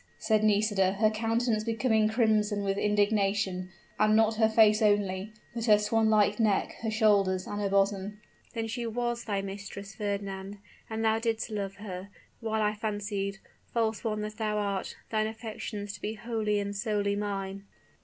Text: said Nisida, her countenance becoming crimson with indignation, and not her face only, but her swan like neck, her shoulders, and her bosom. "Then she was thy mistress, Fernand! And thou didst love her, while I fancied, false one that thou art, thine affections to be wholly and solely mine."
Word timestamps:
said 0.17 0.43
Nisida, 0.43 0.93
her 0.93 1.11
countenance 1.11 1.63
becoming 1.63 2.09
crimson 2.09 2.63
with 2.63 2.79
indignation, 2.79 3.69
and 3.99 4.15
not 4.15 4.37
her 4.37 4.49
face 4.49 4.81
only, 4.81 5.31
but 5.53 5.65
her 5.65 5.77
swan 5.77 6.09
like 6.09 6.39
neck, 6.39 6.73
her 6.81 6.89
shoulders, 6.89 7.45
and 7.45 7.61
her 7.61 7.69
bosom. 7.69 8.19
"Then 8.55 8.65
she 8.67 8.87
was 8.87 9.25
thy 9.25 9.43
mistress, 9.43 9.93
Fernand! 9.93 10.57
And 10.89 11.05
thou 11.05 11.19
didst 11.19 11.51
love 11.51 11.75
her, 11.75 12.09
while 12.39 12.63
I 12.63 12.73
fancied, 12.73 13.37
false 13.75 14.03
one 14.03 14.21
that 14.21 14.37
thou 14.37 14.57
art, 14.57 14.95
thine 15.11 15.27
affections 15.27 15.93
to 15.93 16.01
be 16.01 16.15
wholly 16.15 16.59
and 16.59 16.75
solely 16.75 17.15
mine." 17.15 17.65